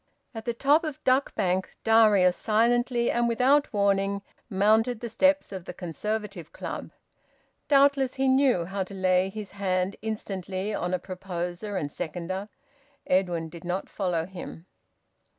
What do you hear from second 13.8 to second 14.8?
follow him.